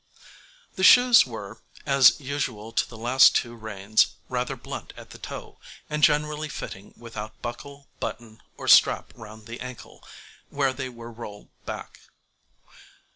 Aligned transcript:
The 0.77 0.83
shoes 0.83 1.27
were, 1.27 1.59
as 1.85 2.19
usual 2.19 2.71
to 2.71 2.89
the 2.89 2.97
last 2.97 3.35
two 3.35 3.53
reigns, 3.55 4.15
rather 4.29 4.55
blunt 4.55 4.93
at 4.97 5.11
the 5.11 5.19
toe, 5.19 5.59
and 5.91 6.01
generally 6.03 6.49
fitting 6.49 6.95
without 6.97 7.39
buckle, 7.43 7.87
button, 7.99 8.41
or 8.57 8.67
strap 8.67 9.13
round 9.15 9.45
the 9.45 9.59
ankle, 9.61 10.03
where 10.49 10.73
they 10.73 10.89
were 10.89 11.11
rolled 11.11 11.49
back. 11.67 11.99